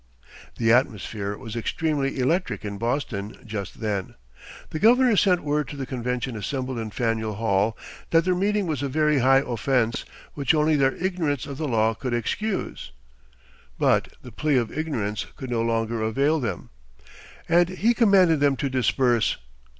[0.57, 4.15] The atmosphere was extremely electric in Boston just then.
[4.71, 7.77] The governor sent word to the convention assembled in Faneuil Hall
[8.09, 10.03] that their meeting was "a very high offense"
[10.33, 12.91] which only their ignorance of the law could excuse;
[13.77, 16.71] but the plea of ignorance could no longer avail them,
[17.47, 19.37] and he commanded them to disperse.